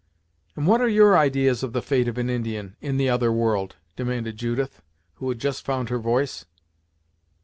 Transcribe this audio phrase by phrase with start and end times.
[0.55, 3.75] "And what are your ideas of the fate of an Indian, in the other world?"
[3.95, 4.81] demanded Judith,
[5.17, 6.45] who had just found her voice.